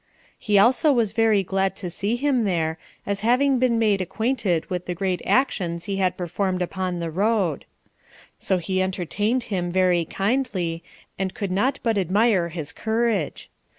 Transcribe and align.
He 0.39 0.57
also 0.57 0.91
was 0.91 1.11
very 1.13 1.43
glad 1.43 1.75
to 1.75 1.87
see 1.87 2.15
him 2.15 2.43
there, 2.43 2.79
as 3.05 3.19
having 3.19 3.59
been 3.59 3.77
made 3.77 4.01
acquainted 4.01 4.67
with 4.67 4.87
the 4.87 4.95
great 4.95 5.21
actions 5.27 5.83
he 5.85 5.97
had 5.97 6.17
performed 6.17 6.63
upon 6.63 6.97
the 6.97 7.11
road. 7.11 7.65
So 8.39 8.57
he 8.57 8.81
entertained 8.81 9.43
him 9.53 9.71
very 9.71 10.05
kindly, 10.05 10.83
and 11.19 11.35
could 11.35 11.51
not 11.51 11.79
but 11.83 11.99
admire 11.99 12.49
his 12.49 12.71
courage. 12.71 13.51